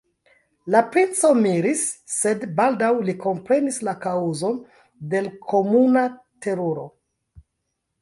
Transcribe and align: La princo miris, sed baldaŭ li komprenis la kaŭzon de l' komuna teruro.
La 0.75 0.79
princo 0.95 1.29
miris, 1.41 1.83
sed 2.13 2.47
baldaŭ 2.61 2.91
li 3.11 3.17
komprenis 3.27 3.79
la 3.91 3.95
kaŭzon 4.09 4.59
de 5.15 5.25
l' 5.29 5.33
komuna 5.55 6.11
teruro. 6.47 6.93